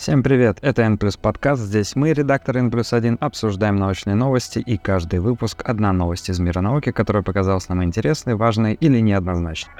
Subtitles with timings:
[0.00, 1.60] Всем привет, это N подкаст.
[1.60, 6.62] Здесь мы, редактор N 1, обсуждаем научные новости, и каждый выпуск одна новость из мира
[6.62, 9.74] науки, которая показалась нам интересной, важной или неоднозначной.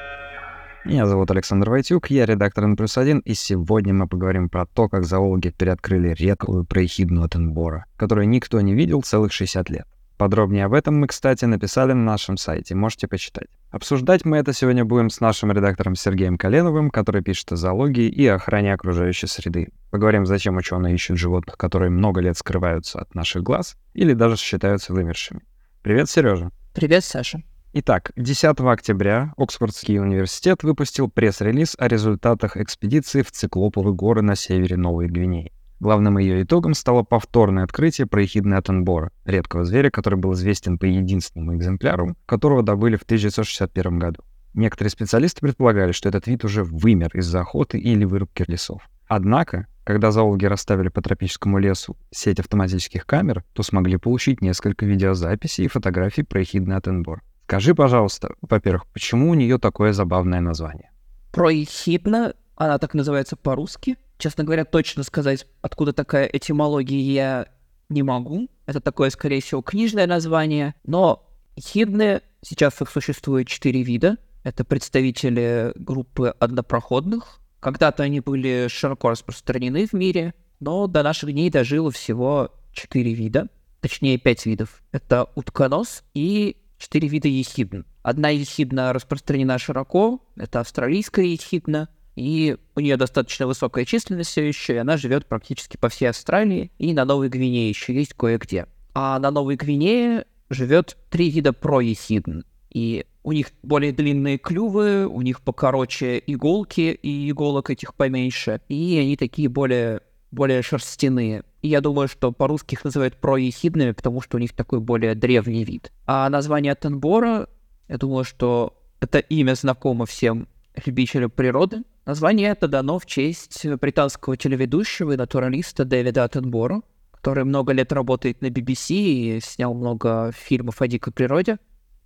[0.84, 5.06] Меня зовут Александр Войтюк, я редактор N 1, и сегодня мы поговорим про то, как
[5.06, 9.86] зоологи переоткрыли редкую проехидную Тенбора, которую никто не видел целых 60 лет.
[10.20, 13.46] Подробнее об этом мы, кстати, написали на нашем сайте, можете почитать.
[13.70, 18.26] Обсуждать мы это сегодня будем с нашим редактором Сергеем Коленовым, который пишет о зоологии и
[18.26, 19.68] охране окружающей среды.
[19.90, 24.92] Поговорим, зачем ученые ищут животных, которые много лет скрываются от наших глаз или даже считаются
[24.92, 25.40] вымершими.
[25.80, 26.50] Привет, Сережа.
[26.74, 27.42] Привет, Саша.
[27.72, 34.76] Итак, 10 октября Оксфордский университет выпустил пресс-релиз о результатах экспедиции в Циклоповые горы на севере
[34.76, 35.50] Новой Гвинеи.
[35.80, 41.56] Главным ее итогом стало повторное открытие проехидной атенбора, редкого зверя, который был известен по единственному
[41.56, 44.22] экземпляру, которого добыли в 1961 году.
[44.52, 48.82] Некоторые специалисты предполагали, что этот вид уже вымер из-за охоты или вырубки лесов.
[49.08, 55.64] Однако, когда зоологи расставили по тропическому лесу сеть автоматических камер, то смогли получить несколько видеозаписей
[55.64, 57.22] и фотографий проехидной атенбор.
[57.46, 60.90] Скажи, пожалуйста, во-первых, почему у нее такое забавное название?
[61.32, 67.46] Проехидна, она так называется по-русски, Честно говоря, точно сказать, откуда такая этимология, я
[67.88, 68.50] не могу.
[68.66, 70.74] Это такое, скорее всего, книжное название.
[70.84, 71.26] Но
[71.58, 74.18] хидны, сейчас их существует четыре вида.
[74.44, 77.40] Это представители группы однопроходных.
[77.60, 83.48] Когда-то они были широко распространены в мире, но до наших дней дожило всего четыре вида,
[83.80, 84.82] точнее пять видов.
[84.92, 87.82] Это утконос и четыре вида ехидн.
[88.02, 91.88] Одна ехидна распространена широко, это австралийская ехидна,
[92.20, 96.70] и у нее достаточно высокая численность все еще, и она живет практически по всей Австралии,
[96.78, 98.66] и на Новой Гвинее еще есть кое-где.
[98.92, 105.22] А на Новой Гвинее живет три вида проехидн, и у них более длинные клювы, у
[105.22, 111.44] них покороче иголки, и иголок этих поменьше, и они такие более, более шерстяные.
[111.62, 115.64] И я думаю, что по-русски их называют проехидными, потому что у них такой более древний
[115.64, 115.90] вид.
[116.04, 117.48] А название Тенбора,
[117.88, 120.48] я думаю, что это имя знакомо всем
[120.84, 126.82] любителям природы, Название это дано в честь британского телеведущего и натуралиста Дэвида Аттенбора,
[127.12, 131.58] который много лет работает на BBC и снял много фильмов о дикой природе.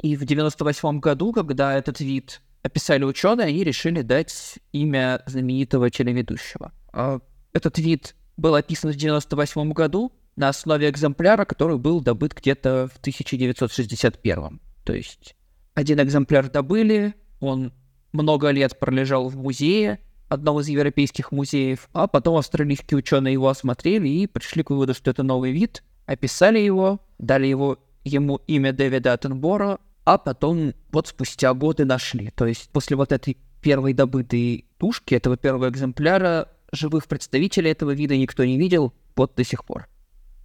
[0.03, 6.73] И в 98 году, когда этот вид описали ученые, они решили дать имя знаменитого телеведущего.
[6.93, 7.21] А
[7.55, 12.99] этот вид был описан в 98 году на основе экземпляра, который был добыт где-то в
[12.99, 14.61] 1961.
[14.85, 15.35] То есть
[15.73, 17.73] один экземпляр добыли, он
[18.15, 19.99] много лет пролежал в музее,
[20.29, 25.11] одном из европейских музеев, а потом австралийские ученые его осмотрели и пришли к выводу, что
[25.11, 31.53] это новый вид, описали его, дали его ему имя Дэвида Аттенбора, а потом вот спустя
[31.55, 32.31] годы нашли.
[32.35, 38.17] То есть после вот этой первой добытой тушки, этого первого экземпляра, живых представителей этого вида
[38.17, 39.89] никто не видел вот до сих пор.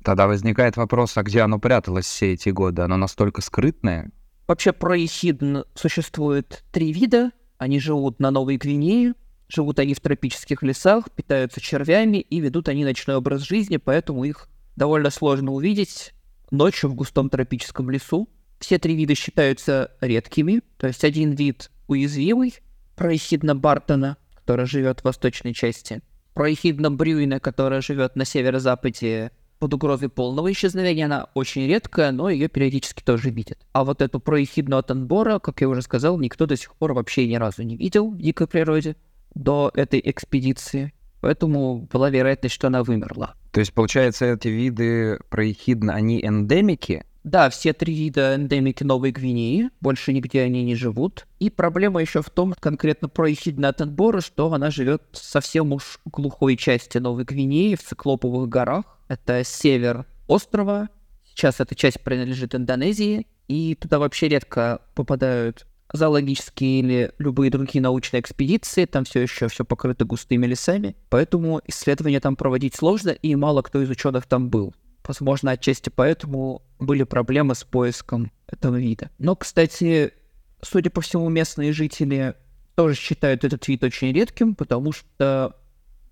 [0.03, 2.81] Тогда возникает вопрос, а где оно пряталось все эти годы?
[2.81, 4.11] Оно настолько скрытное?
[4.47, 7.31] Вообще про ехидн существует три вида.
[7.59, 9.13] Они живут на Новой Гвинее,
[9.49, 14.47] живут они в тропических лесах, питаются червями и ведут они ночной образ жизни, поэтому их
[14.77, 16.13] довольно сложно увидеть
[16.51, 18.29] ночью в густом тропическом лесу.
[18.59, 22.55] Все три вида считаются редкими, то есть один вид уязвимый,
[22.95, 26.01] проехидна Бартона, которая живет в восточной части,
[26.33, 32.47] проехидна Брюина, которая живет на северо-западе под угрозой полного исчезновения, она очень редкая, но ее
[32.47, 33.59] периодически тоже видят.
[33.73, 37.35] А вот эту проехидную Атенбора, как я уже сказал, никто до сих пор вообще ни
[37.35, 38.95] разу не видел в дикой природе
[39.35, 40.93] до этой экспедиции.
[41.21, 43.35] Поэтому была вероятность, что она вымерла.
[43.51, 47.03] То есть, получается, эти виды проехидна, они эндемики?
[47.25, 51.27] Да, все три вида эндемики Новой Гвинеи, больше нигде они не живут.
[51.39, 56.55] И проблема еще в том, конкретно про ехидна Атенбора, что она живет совсем уж глухой
[56.55, 58.98] части Новой Гвинеи, в Циклоповых горах.
[59.09, 60.87] Это север острова.
[61.25, 63.27] Сейчас эта часть принадлежит Индонезии.
[63.49, 69.65] И туда вообще редко попадают зоологические или любые другие научные экспедиции, там все еще все
[69.65, 74.75] покрыто густыми лесами, поэтому исследования там проводить сложно, и мало кто из ученых там был.
[75.03, 79.09] Возможно, отчасти поэтому были проблемы с поиском этого вида.
[79.17, 80.13] Но, кстати,
[80.61, 82.35] судя по всему, местные жители
[82.75, 85.55] тоже считают этот вид очень редким, потому что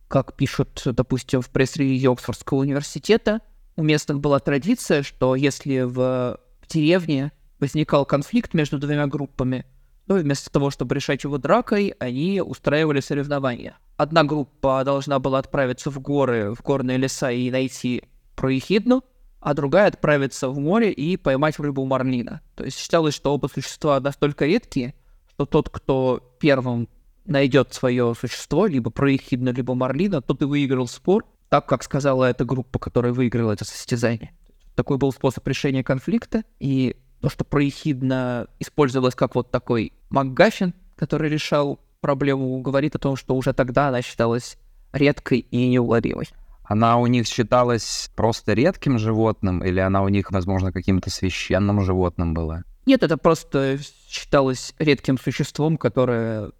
[0.07, 3.41] как пишут, допустим, в пресс-релизе Оксфордского университета,
[3.75, 9.65] у местных была традиция, что если в, деревне возникал конфликт между двумя группами,
[10.07, 13.77] то вместо того, чтобы решать его дракой, они устраивали соревнования.
[13.97, 18.03] Одна группа должна была отправиться в горы, в горные леса и найти
[18.35, 19.03] проехидну,
[19.39, 22.41] а другая отправиться в море и поймать рыбу марлина.
[22.55, 24.93] То есть считалось, что оба существа настолько редкие,
[25.29, 26.87] что тот, кто первым
[27.27, 31.25] найдет свое существо, либо проехидна, либо марлина, тот и выиграл спор.
[31.49, 34.31] так, как сказала эта группа, которая выиграла это состязание.
[34.75, 41.29] Такой был способ решения конфликта, и то, что проехидно использовалось как вот такой МакГаффин, который
[41.29, 44.57] решал проблему, говорит о том, что уже тогда она считалась
[44.93, 46.27] редкой и неуловимой.
[46.63, 52.33] Она у них считалась просто редким животным, или она у них, возможно, каким-то священным животным
[52.33, 52.63] была?
[52.85, 53.79] Нет, это просто
[54.09, 56.51] считалось редким существом, которое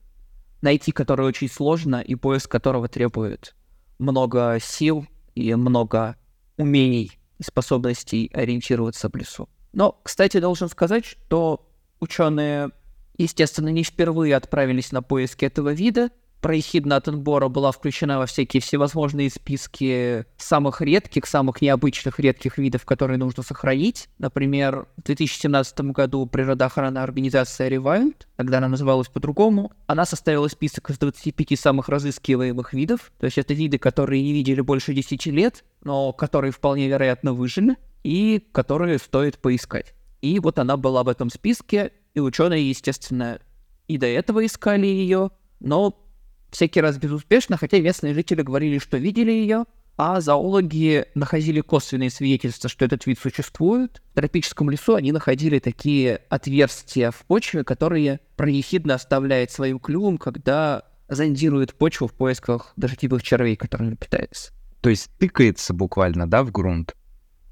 [0.62, 3.56] найти которое очень сложно, и поиск которого требует
[4.00, 5.06] много сил
[5.36, 6.16] и много
[6.58, 9.50] умений и способностей ориентироваться в лесу.
[9.74, 11.68] Но, кстати, должен сказать, что
[12.00, 12.72] ученые,
[13.18, 16.10] естественно, не впервые отправились на поиски этого вида,
[16.42, 23.18] проехидна Атенбора была включена во всякие всевозможные списки самых редких, самых необычных редких видов, которые
[23.18, 24.10] нужно сохранить.
[24.18, 30.98] Например, в 2017 году природоохранная организация Rewind, тогда она называлась по-другому, она составила список из
[30.98, 33.12] 25 самых разыскиваемых видов.
[33.20, 37.76] То есть это виды, которые не видели больше 10 лет, но которые вполне вероятно выжили
[38.04, 39.94] и которые стоит поискать.
[40.22, 43.40] И вот она была в этом списке, и ученые, естественно,
[43.88, 46.07] и до этого искали ее, но
[46.52, 49.66] всякий раз безуспешно, хотя местные жители говорили, что видели ее,
[49.98, 54.02] а зоологи находили косвенные свидетельства, что этот вид существует.
[54.12, 60.84] В тропическом лесу они находили такие отверстия в почве, которые проехидно оставляет своим клювом, когда
[61.10, 64.52] зондирует почву в поисках дождевых червей, которыми питается.
[64.82, 66.94] То есть тыкается буквально, да, в грунт?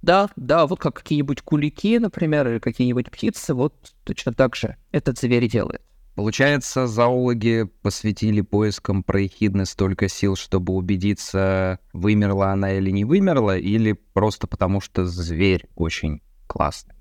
[0.04, 5.18] Да, да, вот как какие-нибудь кулики, например, или какие-нибудь птицы, вот точно так же этот
[5.18, 5.82] зверь делает.
[6.16, 13.92] Получается, зоологи посвятили поискам проехидны столько сил, чтобы убедиться, вымерла она или не вымерла, или
[13.92, 16.96] просто потому, что зверь очень классный?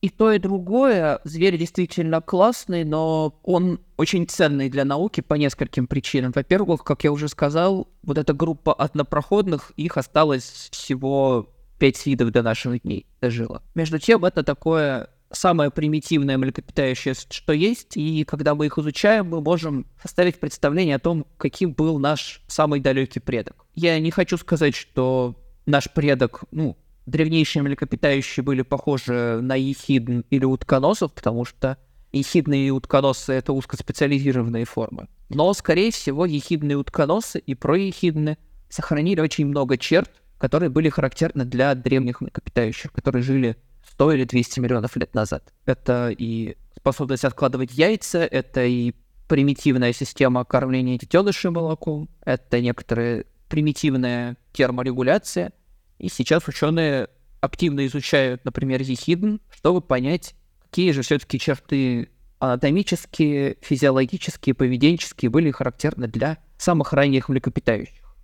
[0.00, 1.20] И то, и другое.
[1.24, 6.32] Зверь действительно классный, но он очень ценный для науки по нескольким причинам.
[6.34, 12.42] Во-первых, как я уже сказал, вот эта группа однопроходных, их осталось всего пять видов до
[12.42, 13.62] наших дней дожила.
[13.74, 19.40] Между тем, это такое самое примитивное млекопитающее, что есть, и когда мы их изучаем, мы
[19.40, 23.66] можем составить представление о том, каким был наш самый далекий предок.
[23.74, 25.36] Я не хочу сказать, что
[25.66, 26.76] наш предок, ну,
[27.06, 31.78] древнейшие млекопитающие были похожи на ехидн или утконосов, потому что
[32.12, 35.08] ехидные и утконосы— это узкоспециализированные формы.
[35.28, 38.38] Но, скорее всего, ехидные утконосы и проехидны
[38.68, 43.56] сохранили очень много черт, которые были характерны для древних млекопитающих, которые жили
[43.94, 45.52] 100 или 200 миллионов лет назад.
[45.66, 48.92] Это и способность откладывать яйца, это и
[49.28, 55.52] примитивная система кормления детенышей молоком, это некоторая примитивная терморегуляция.
[55.98, 57.08] И сейчас ученые
[57.40, 62.10] активно изучают, например, ехидн, чтобы понять, какие же все-таки черты
[62.40, 68.16] анатомические, физиологические, поведенческие были характерны для самых ранних млекопитающих.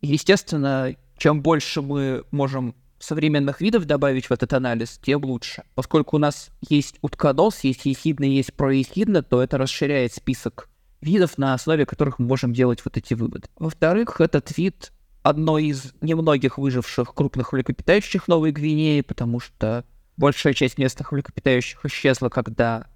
[0.00, 5.64] Естественно, чем больше мы можем современных видов добавить в этот анализ, тем лучше.
[5.74, 10.68] Поскольку у нас есть утконос, есть ехидна, есть проехидна, то это расширяет список
[11.00, 13.48] видов, на основе которых мы можем делать вот эти выводы.
[13.56, 14.92] Во-вторых, этот вид
[15.22, 19.84] одно из немногих выживших крупных млекопитающих Новой Гвинеи, потому что
[20.16, 22.86] большая часть местных млекопитающих исчезла, когда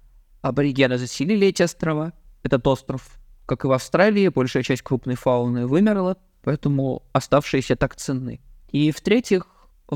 [0.41, 2.13] аборигены заселили эти острова.
[2.43, 8.41] Этот остров, как и в Австралии, большая часть крупной фауны вымерла, поэтому оставшиеся так ценны.
[8.69, 9.47] И в-третьих,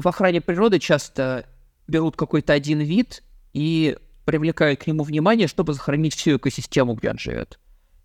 [0.02, 1.46] в охране природы часто
[1.88, 3.24] берут какой-то один вид
[3.54, 7.60] и привлекают к нему внимание, чтобы сохранить всю экосистему, где он живет.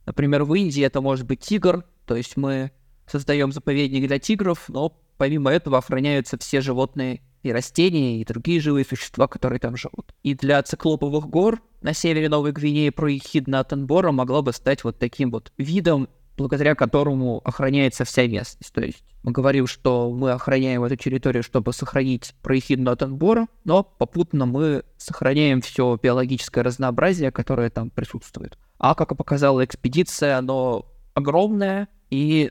[0.07, 2.71] Например, в Индии это может быть тигр, то есть мы
[3.07, 8.85] создаем заповедник для тигров, но помимо этого охраняются все животные и растения, и другие живые
[8.85, 10.15] существа, которые там живут.
[10.23, 15.31] И для циклоповых гор на севере Новой Гвинеи проехидна Атенбора могла бы стать вот таким
[15.31, 18.73] вот видом, благодаря которому охраняется вся местность.
[18.73, 23.83] То есть мы говорим, что мы охраняем эту территорию, чтобы сохранить проехидную от отбора, но
[23.83, 28.59] попутно мы сохраняем все биологическое разнообразие, которое там присутствует.
[28.79, 32.51] А как и показала экспедиция, оно огромное и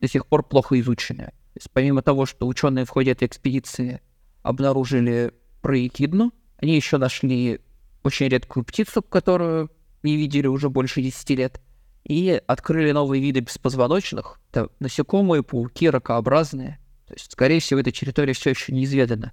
[0.00, 1.28] до сих пор плохо изученное.
[1.28, 4.00] То есть помимо того, что ученые в ходе этой экспедиции
[4.42, 7.60] обнаружили проехидну, они еще нашли
[8.02, 9.70] очень редкую птицу, которую
[10.02, 11.60] не видели уже больше 10 лет—
[12.04, 14.40] и открыли новые виды беспозвоночных.
[14.50, 16.78] Это насекомые, пауки, ракообразные.
[17.06, 19.32] То есть, скорее всего, эта территория все еще неизведана.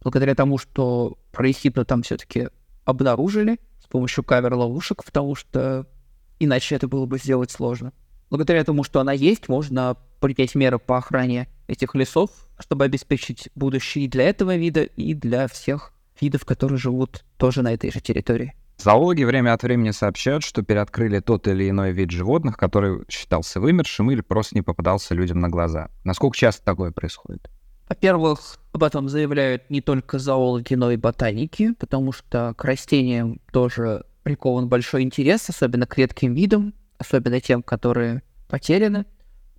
[0.00, 2.48] Благодаря тому, что проехидну там все-таки
[2.84, 5.86] обнаружили с помощью камер ловушек, потому что
[6.38, 7.92] иначе это было бы сделать сложно.
[8.30, 14.04] Благодаря тому, что она есть, можно принять меры по охране этих лесов, чтобы обеспечить будущее
[14.04, 18.54] и для этого вида, и для всех видов, которые живут тоже на этой же территории.
[18.78, 24.10] Зоологи время от времени сообщают, что переоткрыли тот или иной вид животных, который считался вымершим
[24.10, 25.88] или просто не попадался людям на глаза.
[26.04, 27.50] Насколько часто такое происходит?
[27.88, 34.04] Во-первых, об этом заявляют не только зоологи, но и ботаники, потому что к растениям тоже
[34.24, 39.06] прикован большой интерес, особенно к редким видам, особенно тем, которые потеряны.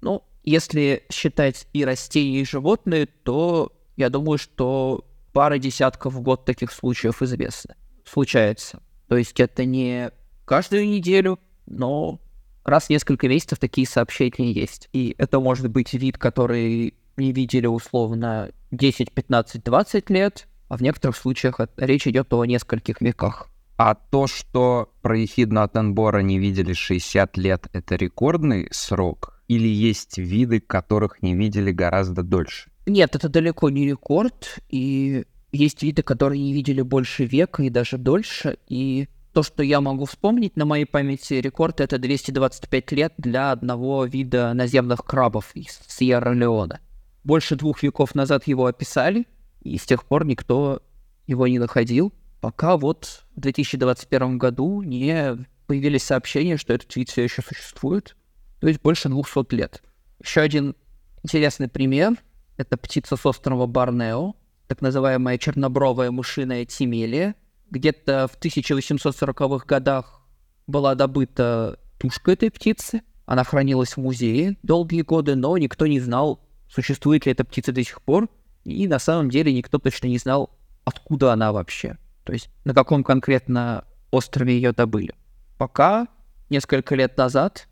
[0.02, 6.46] Ну, если считать и растения, и животные, то я думаю, что пара десятков в год
[6.46, 7.76] таких случаев известно.
[8.06, 8.82] Случается.
[9.08, 10.12] То есть это не
[10.46, 12.20] каждую неделю, но
[12.64, 14.90] раз в несколько месяцев такие сообщения есть.
[14.94, 20.82] И это может быть вид, который не видели условно 10, 15, 20 лет, а в
[20.82, 23.50] некоторых случаях речь идет о нескольких веках.
[23.78, 29.40] А то, что про ехидну Атенбора не видели 60 лет, это рекордный срок?
[29.48, 32.72] Или есть виды, которых не видели гораздо дольше?
[32.88, 37.98] Нет, это далеко не рекорд, и есть виды, которые не видели больше века и даже
[37.98, 43.51] дольше, и то, что я могу вспомнить на моей памяти, рекорд это 225 лет для
[43.51, 46.80] одного вида наземных крабов из Сьерра-Леона.
[47.24, 49.27] Больше двух веков назад его описали,
[49.62, 50.82] и с тех пор никто
[51.27, 57.24] его не находил, пока вот в 2021 году не появились сообщения, что этот вид все
[57.24, 58.16] еще существует,
[58.60, 59.84] то есть больше 200 лет.
[60.20, 60.75] Еще один
[61.24, 62.13] интересный пример—
[62.58, 64.36] это птица с острова Барнео,
[64.68, 67.36] так называемая чернобровая мышиная тимелия.
[67.70, 70.22] Где-то в 1840-х годах
[70.68, 73.02] была добыта тушка этой птицы.
[73.26, 77.84] Она хранилась в музее долгие годы, но никто не знал, существует ли эта птица до
[77.84, 78.30] сих пор.
[78.64, 81.98] И на самом деле никто точно не знал, откуда она вообще.
[82.24, 85.14] То есть на каком конкретно острове ее добыли.
[85.58, 86.08] Пока
[86.50, 87.68] несколько лет назад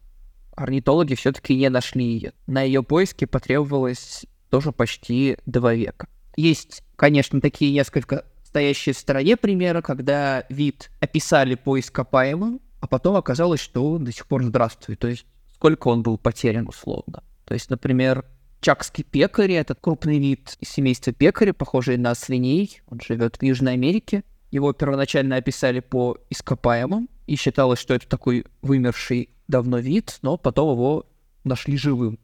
[0.56, 2.34] орнитологи все-таки не нашли ее.
[2.48, 6.08] На ее поиски потребовалось тоже почти два века.
[6.36, 13.16] Есть, конечно, такие несколько стоящие в стороне примеры, когда вид описали по ископаемым, а потом
[13.16, 15.00] оказалось, что он до сих пор здравствует.
[15.00, 17.24] То есть сколько он был потерян условно.
[17.46, 18.26] То есть, например,
[18.62, 23.74] чакский пекарь, этот крупный вид из семейства пекаря, похожий на свиней, он живет в Южной
[23.74, 24.24] Америке.
[24.52, 30.72] Его первоначально описали по ископаемым, и считалось, что это такой вымерший давно вид, но потом
[30.72, 31.06] его
[31.44, 32.20] нашли живым.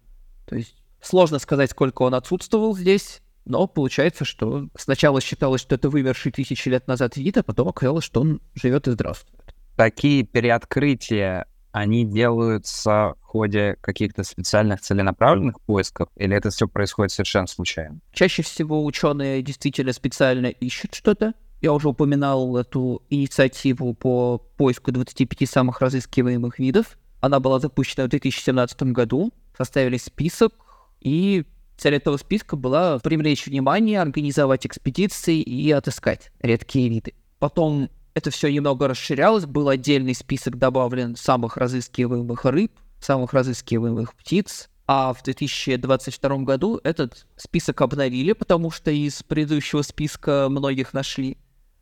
[0.45, 5.89] То есть сложно сказать, сколько он отсутствовал здесь, но получается, что сначала считалось, что это
[5.89, 9.41] вымерший тысячи лет назад вид, а потом оказалось, что он живет и здравствует.
[9.75, 17.47] Такие переоткрытия, они делаются в ходе каких-то специальных целенаправленных поисков, или это все происходит совершенно
[17.47, 17.99] случайно?
[18.13, 21.33] Чаще всего ученые действительно специально ищут что-то.
[21.61, 26.97] Я уже упоминал эту инициативу по поиску 25 самых разыскиваемых видов.
[27.21, 29.31] Она была запущена в 2017 году.
[29.55, 30.53] Составили список,
[31.01, 31.45] и
[31.81, 37.15] Цель этого списка была привлечь внимание, организовать экспедиции и отыскать редкие виды.
[37.39, 44.69] Потом это все немного расширялось, был отдельный список добавлен самых разыскиваемых рыб, самых разыскиваемых птиц,
[44.85, 51.39] а в 2022 году этот список обновили, потому что из предыдущего списка многих нашли,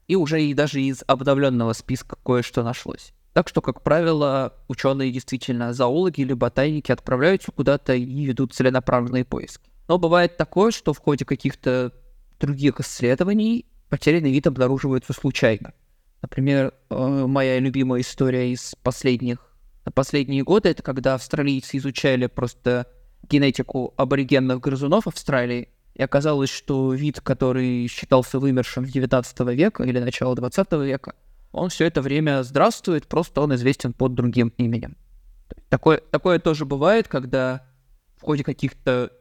[0.07, 3.11] и уже и даже из обновленного списка кое-что нашлось.
[3.33, 9.69] Так что, как правило, ученые действительно, зоологи или ботаники отправляются куда-то и ведут целенаправленные поиски.
[9.89, 11.91] Но бывает такое, что в ходе каких-то
[12.39, 15.73] других исследований потерянный вид обнаруживается случайно.
[16.21, 19.39] Например, э, моя любимая история из последних
[19.95, 22.85] последние годы, это когда австралийцы изучали просто
[23.27, 29.99] генетику аборигенных грызунов Австралии, и оказалось, что вид, который считался вымершим с 19 века или
[29.99, 31.15] начала 20 века,
[31.51, 34.95] он все это время здравствует, просто он известен под другим именем.
[35.69, 37.65] Такое, такое тоже бывает, когда
[38.17, 39.11] в ходе каких-то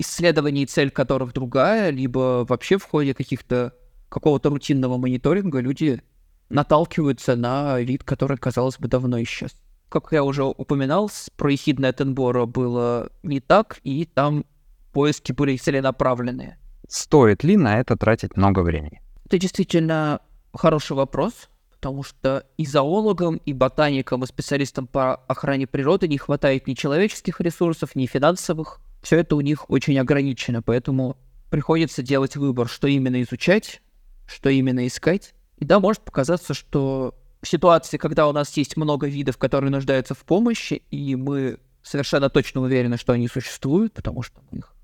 [0.00, 3.74] исследований, цель которых другая, либо вообще в ходе каких-то
[4.08, 6.02] какого-то рутинного мониторинга люди
[6.48, 9.52] наталкиваются на вид, который, казалось бы, давно исчез.
[9.88, 14.44] Как я уже упоминал, про ехидное Тенборо было не так, и там
[14.92, 16.58] поиски были целенаправленные.
[16.88, 19.00] Стоит ли на это тратить много времени?
[19.26, 20.20] Это действительно
[20.52, 26.66] хороший вопрос, потому что и зоологам, и ботаникам, и специалистам по охране природы не хватает
[26.66, 31.16] ни человеческих ресурсов, ни финансовых все это у них очень ограничено, поэтому
[31.50, 33.82] приходится делать выбор, что именно изучать,
[34.26, 35.34] что именно искать.
[35.58, 40.14] И да, может показаться, что в ситуации, когда у нас есть много видов, которые нуждаются
[40.14, 44.74] в помощи, и мы совершенно точно уверены, что они существуют, потому что мы их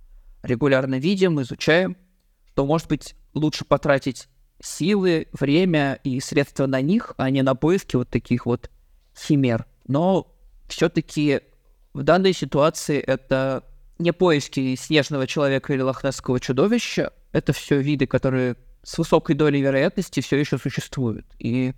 [0.42, 1.96] регулярно видим, изучаем,
[2.54, 4.28] то, может быть, лучше потратить
[4.62, 8.70] силы, время и средства на них, а не на поиски вот таких вот
[9.16, 9.66] химер.
[9.86, 10.34] Но
[10.66, 11.42] все-таки
[11.92, 13.64] в данной ситуации это
[13.98, 17.12] не поиски снежного человека или лохнесского чудовища.
[17.32, 21.26] Это все виды, которые с высокой долей вероятности все еще существуют.
[21.38, 21.74] И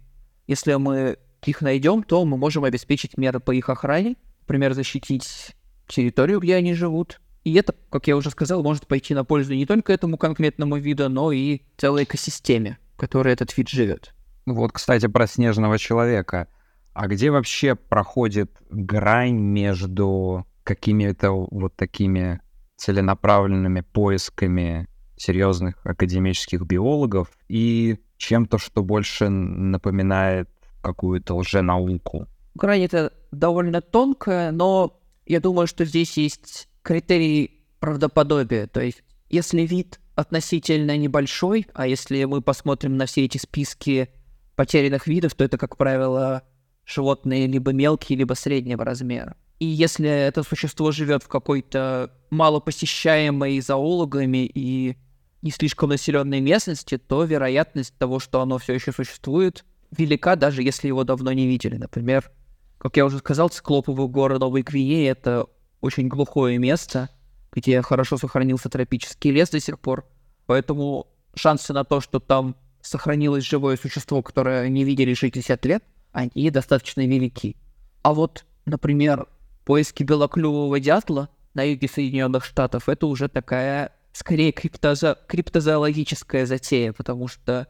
[0.47, 5.55] Если мы их найдем, то мы можем обеспечить меры по их охране, например, защитить
[5.87, 7.21] территорию, где они живут.
[7.45, 11.09] И это, как я уже сказал, может пойти на пользу не только этому конкретному виду,
[11.09, 14.15] но и целой экосистеме, в которой этот вид живет.
[14.45, 16.49] Вот, кстати, про снежного человека.
[16.95, 22.41] А где вообще проходит грань между какими-то вот такими
[22.77, 30.51] целенаправленными поисками серьезных академических биологов и чем-то, что больше напоминает
[30.83, 32.27] какую-то лженауку?
[32.55, 38.67] Грань это довольно тонкая, но я думаю, что здесь есть критерий правдоподобия.
[38.67, 44.11] То есть, если вид относительно небольшой, а если мы посмотрим на все эти списки
[44.55, 46.43] потерянных видов, то это, как правило,
[46.85, 49.35] животные либо мелкие, либо среднего размера.
[49.59, 54.97] И если это существо живет в какой-то малопосещаемой зоологами и
[55.43, 60.88] не слишком населенной местности, то вероятность того, что оно все еще существует, велика, даже если
[60.88, 61.77] его давно не видели.
[61.77, 62.31] Например,
[62.79, 65.47] как я уже сказал, циклоповые горы Новой Гвинеи— это
[65.81, 67.09] очень глухое место,
[67.53, 70.07] где хорошо сохранился тропический лес до сих пор.
[70.47, 76.50] Поэтому шансы на то, что там сохранилось живое существо, которое не видели 60 лет, они
[76.50, 77.57] достаточно велики.
[78.03, 79.27] А вот, например,
[79.69, 85.19] поиски белоклювого дятла на юге Соединенных Штатов— это уже такая, скорее, криптозо...
[85.29, 87.69] криптозоологическая затея, потому что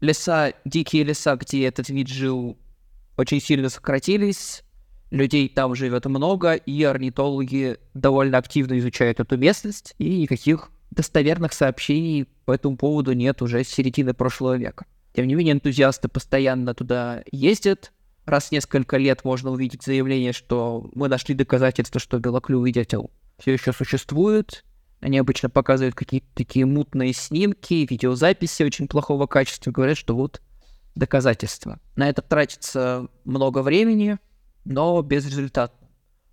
[0.00, 2.58] леса, дикие леса, где этот вид жил,
[3.16, 4.64] очень сильно сократились,
[5.12, 12.26] людей там живет много, и орнитологи довольно активно изучают эту местность, и никаких достоверных сообщений
[12.44, 14.86] по этому поводу нет уже с середины прошлого века.
[15.14, 17.92] Тем не менее, энтузиасты постоянно туда ездят.
[18.26, 23.52] Раз в несколько лет можно увидеть заявление, что мы нашли доказательства, что белоклювый дятел все
[23.52, 24.64] еще существует,
[25.00, 30.40] они обычно показывают какие-то такие мутные снимки, видеозаписи очень плохого качества, говорят, что вот
[30.94, 31.78] доказательства.
[31.94, 34.18] На это тратится много времени,
[34.64, 35.88] но безрезультатно.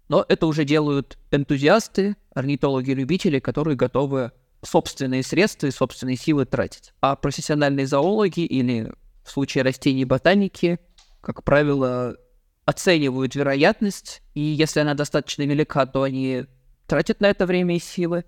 [0.07, 6.93] Но это уже делают энтузиасты, орнитологи-любители, которые готовы собственные средства и собственные силы тратить.
[7.01, 8.91] А профессиональные зоологи или
[9.23, 10.79] в случае растений ботаники,
[11.23, 12.17] как правило,
[12.65, 16.45] оценивают вероятность, и если она достаточно велика, то они
[16.85, 18.25] тратят на это время и силы.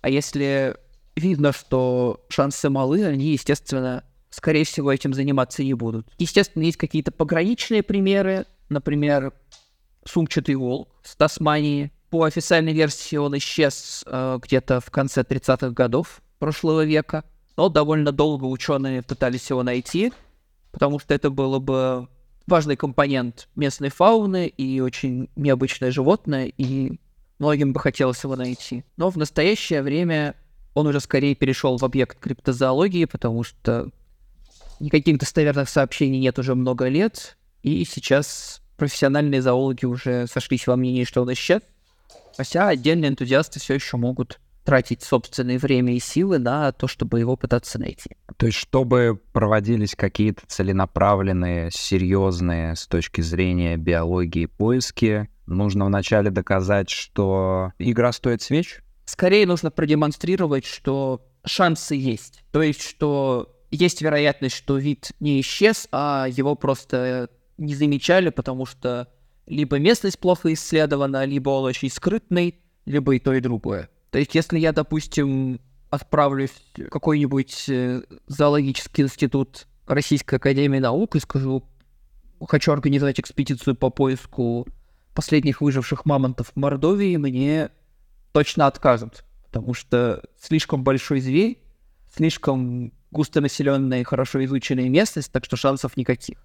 [0.00, 0.76] А если
[1.16, 6.06] видно, что шансы малы, они, естественно, скорее всего, этим заниматься не будут.
[6.18, 9.32] Естественно, есть какие-то пограничные примеры, например,
[10.04, 11.90] сумчатый волк с Тасмании.
[12.10, 17.24] По официальной версии он исчез э, где-то в конце 30-х годов прошлого века,
[17.56, 20.12] но довольно долго ученые пытались его найти,
[20.70, 22.08] потому что это было бы
[22.48, 26.98] важный компонент местной фауны и очень необычное животное, и
[27.38, 28.84] многим бы хотелось его найти.
[28.96, 30.34] Но в настоящее время
[30.74, 33.90] он уже скорее перешел в объект криптозоологии, потому что
[34.80, 41.04] никаких достоверных сообщений нет уже много лет, и сейчас профессиональные зоологи уже сошлись во мнении,
[41.04, 41.62] что он исчез,
[42.36, 47.38] хотя отдельные энтузиасты все еще могут тратить собственное время и силы на то, чтобы его
[47.38, 48.10] пытаться найти.
[48.36, 56.90] То есть, чтобы проводились какие-то целенаправленные, серьезные с точки зрения биологии поиски, нужно вначале доказать,
[56.90, 58.82] что игра стоит свеч?
[59.06, 62.44] Скорее нужно продемонстрировать, что шансы есть.
[62.52, 68.66] То есть, что есть вероятность, что вид не исчез, а его просто не замечали, потому
[68.66, 69.08] что
[69.46, 73.88] либо местность плохо исследована, либо он очень скрытный, либо и то, и другое.
[74.10, 81.20] То есть, если я, допустим, отправлюсь в какой-нибудь э, зоологический институт Российской Академии Наук и
[81.20, 81.64] скажу,
[82.46, 84.66] хочу организовать экспедицию по поиску
[85.14, 87.70] последних выживших мамонтов в Мордовии, мне
[88.32, 91.60] точно откажут, потому что слишком большой зверь,
[92.14, 96.38] слишком густонаселенная и хорошо изученная местность, так что шансов никаких.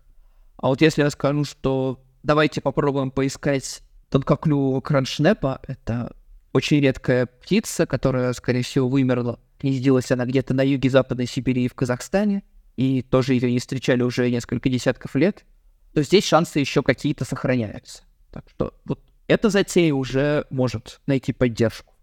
[0.58, 6.16] А вот если я скажу, что давайте попробуем поискать тонкоклювого кроншнепа, это
[6.54, 9.40] очень редкая птица, которая, скорее всего, вымерла.
[9.60, 12.44] Гнездилась она где-то на юге Западной Сибири и в Казахстане,
[12.78, 15.46] и тоже ее не встречали уже несколько десятков лет,
[15.94, 18.04] то здесь шансы еще какие-то сохраняются.
[18.32, 21.94] Так что вот эта затея уже может найти поддержку.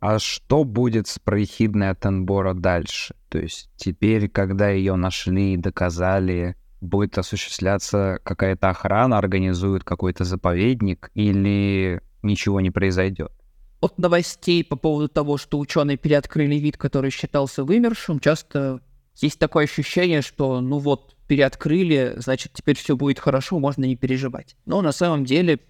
[0.00, 3.14] А что будет с проехидной Атенбора дальше?
[3.28, 11.10] То есть теперь, когда ее нашли и доказали, будет осуществляться какая-то охрана, организует какой-то заповедник
[11.14, 13.32] или ничего не произойдет?
[13.80, 18.80] От новостей по поводу того, что ученые переоткрыли вид, который считался вымершим, часто
[19.16, 24.56] есть такое ощущение, что ну вот, переоткрыли, значит, теперь все будет хорошо, можно не переживать.
[24.64, 25.60] Но на самом деле,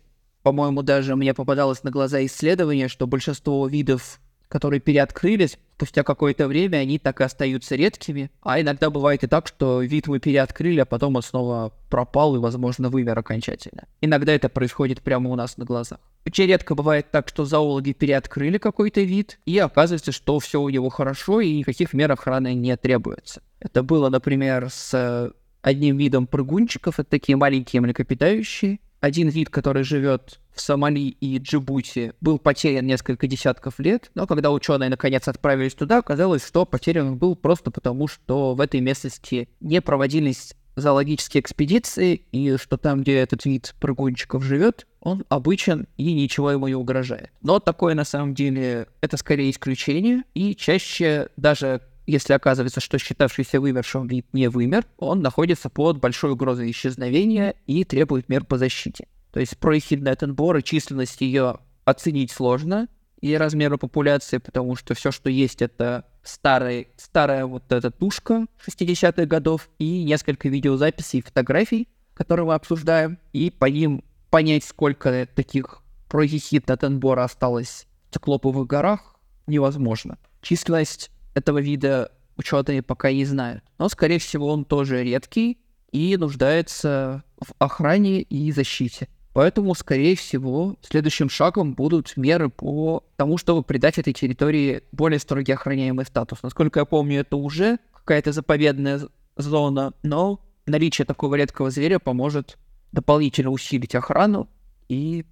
[0.43, 6.79] по-моему, даже мне попадалось на глаза исследование, что большинство видов которые переоткрылись, спустя какое-то время
[6.79, 8.31] они так и остаются редкими.
[8.43, 12.39] А иногда бывает и так, что вид мы переоткрыли, а потом он снова пропал и,
[12.39, 13.87] возможно, вымер окончательно.
[14.01, 15.99] Иногда это происходит прямо у нас на глазах.
[16.25, 20.89] Очень редко бывает так, что зоологи переоткрыли какой-то вид, и оказывается, что все у него
[20.89, 23.43] хорошо, и никаких мер охраны не требуется.
[23.61, 25.33] Это было, например, с
[25.63, 28.79] одним видом прыгунчиков, это такие маленькие млекопитающие.
[29.01, 34.51] Один вид, который живет в Сомали и Джибути, был потерян несколько десятков лет, но когда
[34.51, 39.49] ученые наконец отправились туда, оказалось, что потерян он был просто потому, что в этой местности
[39.61, 46.13] не проводились зоологические экспедиции, и что там, где этот вид прыгунчиков живет, он обычен и
[46.13, 47.31] ничего ему не угрожает.
[47.43, 53.61] Но такое на самом деле это скорее исключение, и чаще даже если оказывается, что считавшийся
[53.61, 59.09] вымершим вид не вымер, он находится под большой угрозой исчезновения и требует мер по защите.
[59.33, 62.89] То есть проехидная тенбора, численность ее оценить сложно,
[63.21, 69.25] и размеры популяции, потому что все, что есть, это старый, старая вот эта тушка 60-х
[69.27, 75.83] годов и несколько видеозаписей и фотографий, которые мы обсуждаем, и по ним понять, сколько таких
[76.09, 79.17] проехид на осталось в Циклоповых горах,
[79.47, 80.19] невозможно.
[80.43, 83.63] Численность этого вида ученые пока не знают.
[83.79, 85.59] Но, скорее всего, он тоже редкий
[85.93, 89.09] и нуждается в охране и защите.
[89.35, 95.53] Поэтому, скорее всего, следующим шагом будут меры по тому, чтобы придать этой территории более строгий
[95.53, 96.43] охраняемый статус.
[96.43, 99.03] Насколько я помню, это уже какая-то заповедная
[99.37, 102.57] зона, но наличие такого редкого зверя поможет
[102.93, 104.49] дополнительно усилить охрану
[104.89, 105.27] и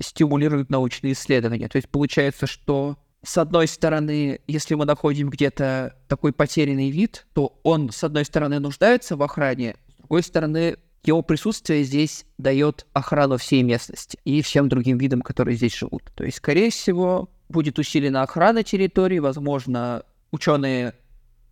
[0.00, 1.68] стимулирует научные исследования.
[1.68, 7.58] То есть получается, что с одной стороны, если мы находим где-то такой потерянный вид, то
[7.62, 13.38] он, с одной стороны, нуждается в охране, с другой стороны, его присутствие здесь дает охрану
[13.38, 16.02] всей местности и всем другим видам, которые здесь живут.
[16.14, 20.94] То есть, скорее всего, будет усилена охрана территории, возможно, ученые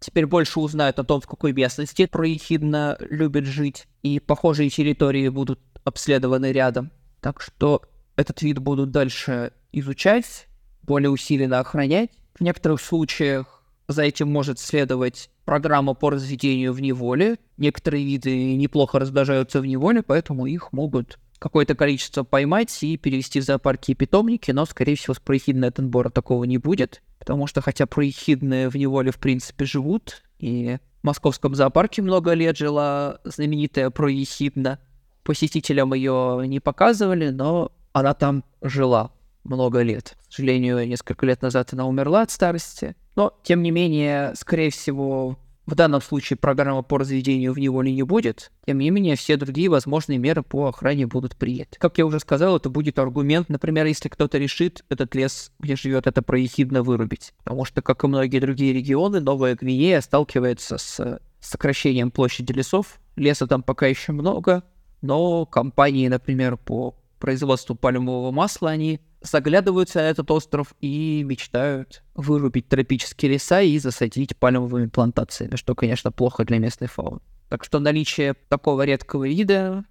[0.00, 5.60] теперь больше узнают о том, в какой местности проехидно любит жить, и похожие территории будут
[5.84, 6.90] обследованы рядом.
[7.20, 7.82] Так что
[8.16, 10.47] этот вид будут дальше изучать,
[10.88, 12.10] более усиленно охранять.
[12.34, 17.38] В некоторых случаях за этим может следовать программа по разведению в неволе.
[17.58, 23.44] Некоторые виды неплохо размножаются в неволе, поэтому их могут какое-то количество поймать и перевести в
[23.44, 27.86] зоопарки и питомники, но, скорее всего, с проехидной Тенбора такого не будет, потому что хотя
[27.86, 34.80] проехидные в неволе, в принципе, живут, и в московском зоопарке много лет жила знаменитая проехидна,
[35.22, 39.12] посетителям ее не показывали, но она там жила
[39.48, 40.16] много лет.
[40.28, 42.96] К сожалению, несколько лет назад она умерла от старости.
[43.16, 48.02] Но, тем не менее, скорее всего, в данном случае программа по разведению в неволе не
[48.02, 48.50] будет.
[48.66, 51.78] Тем не менее, все другие возможные меры по охране будут приняты.
[51.78, 56.06] Как я уже сказал, это будет аргумент, например, если кто-то решит этот лес, где живет
[56.06, 57.34] это проехидно, вырубить.
[57.44, 62.98] Потому что, как и многие другие регионы, Новая Гвинея сталкивается с сокращением площади лесов.
[63.16, 64.62] Леса там пока еще много,
[65.02, 72.68] но компании, например, по производству пальмового масла, они заглядываются на этот остров и мечтают вырубить
[72.68, 77.20] тропические леса и засадить пальмовыми плантациями, что, конечно, плохо для местной фауны.
[77.48, 79.84] Так что наличие такого редкого вида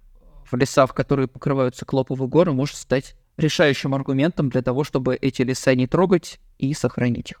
[0.50, 5.74] в лесах, которые покрываются циклоповые горы, может стать решающим аргументом для того, чтобы эти леса
[5.74, 7.40] не трогать и сохранить их.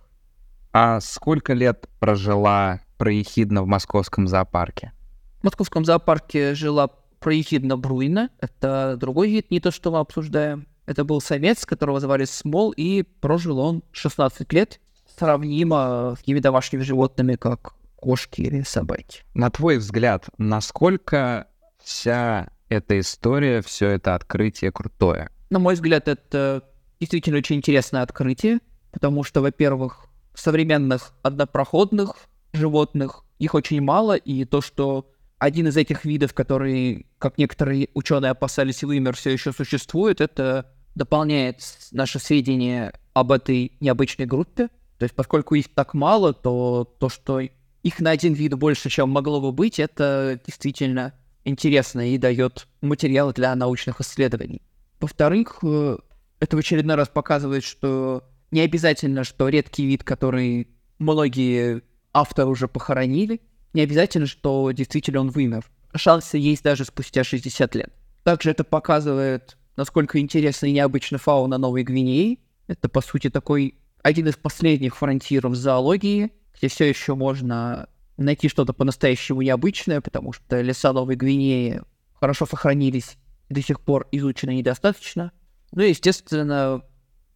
[0.72, 4.92] А сколько лет прожила проехидна в московском зоопарке?
[5.40, 6.88] В московском зоопарке жила
[7.20, 8.30] проехидна бруйна.
[8.40, 10.66] Это другой вид, не то, что мы обсуждаем.
[10.88, 14.80] Это был самец, которого звали Смол, и прожил он 16 лет,
[15.18, 19.22] сравнимо с такими домашними животными, как кошки или собаки.
[19.34, 21.46] На твой взгляд, насколько
[21.84, 25.30] вся эта история, все это открытие крутое?
[25.50, 26.64] На мой взгляд, это
[27.00, 32.16] действительно очень интересное открытие, потому что, во-первых, современных однопроходных
[32.54, 38.30] животных их очень мало, и то, что один из этих видов, который, как некоторые ученые
[38.30, 44.68] опасались, вымер, все еще существует, это дополняет наши сведения об этой необычной группе.
[44.98, 49.08] То есть, поскольку их так мало, то то, что их на один вид больше, чем
[49.08, 54.60] могло бы быть, это действительно интересно и дает материал для научных исследований.
[55.00, 55.96] Во-вторых, э,
[56.40, 61.82] это в очередной раз показывает, что не обязательно, что редкий вид, который многие
[62.12, 63.40] авторы уже похоронили,
[63.72, 65.64] не обязательно, что действительно он вымер.
[65.94, 67.92] Шансы есть даже спустя 60 лет.
[68.24, 72.40] Также это показывает насколько интересна и необычна фауна Новой Гвинеи.
[72.66, 78.72] Это, по сути, такой один из последних фронтиров зоологии, где все еще можно найти что-то
[78.72, 81.80] по-настоящему необычное, потому что леса Новой Гвинеи
[82.14, 83.16] хорошо сохранились
[83.48, 85.30] и до сих пор изучены недостаточно.
[85.70, 86.82] Ну и, естественно,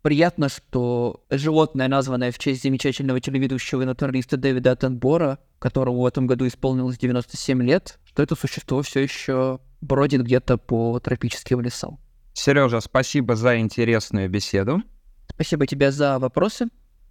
[0.03, 6.27] приятно, что животное, названное в честь замечательного телеведущего и натуралиста Дэвида Аттенбора, которому в этом
[6.27, 12.01] году исполнилось 97 лет, что это существо все еще бродит где-то по тропическим лесам.
[12.35, 14.83] Сережа, спасибо за интересную беседу.
[15.29, 16.69] Спасибо тебе за вопросы.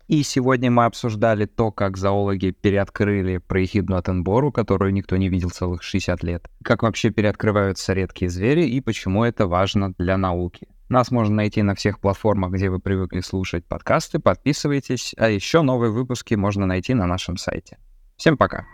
[0.07, 5.83] И сегодня мы обсуждали то, как зоологи переоткрыли проехидну Аттенбору, которую никто не видел целых
[5.83, 10.67] 60 лет, как вообще переоткрываются редкие звери и почему это важно для науки.
[10.89, 14.19] Нас можно найти на всех платформах, где вы привыкли слушать подкасты.
[14.19, 17.77] Подписывайтесь, а еще новые выпуски можно найти на нашем сайте.
[18.17, 18.65] Всем пока!